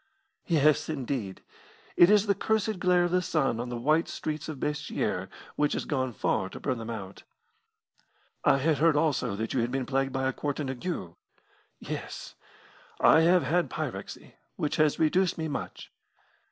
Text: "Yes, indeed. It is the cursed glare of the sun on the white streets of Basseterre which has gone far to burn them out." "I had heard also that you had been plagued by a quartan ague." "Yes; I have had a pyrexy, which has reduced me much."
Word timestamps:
"Yes, 0.47 0.89
indeed. 0.89 1.43
It 1.95 2.09
is 2.09 2.25
the 2.25 2.33
cursed 2.33 2.79
glare 2.79 3.03
of 3.03 3.11
the 3.11 3.21
sun 3.21 3.59
on 3.59 3.69
the 3.69 3.77
white 3.77 4.07
streets 4.07 4.49
of 4.49 4.57
Basseterre 4.59 5.29
which 5.55 5.73
has 5.73 5.85
gone 5.85 6.11
far 6.11 6.49
to 6.49 6.59
burn 6.59 6.79
them 6.79 6.89
out." 6.89 7.21
"I 8.43 8.57
had 8.57 8.79
heard 8.79 8.95
also 8.95 9.35
that 9.35 9.53
you 9.53 9.59
had 9.59 9.69
been 9.69 9.85
plagued 9.85 10.11
by 10.11 10.27
a 10.27 10.33
quartan 10.33 10.71
ague." 10.71 11.13
"Yes; 11.79 12.33
I 12.99 13.19
have 13.21 13.43
had 13.43 13.65
a 13.65 13.67
pyrexy, 13.67 14.33
which 14.55 14.77
has 14.77 14.97
reduced 14.97 15.37
me 15.37 15.47
much." 15.47 15.91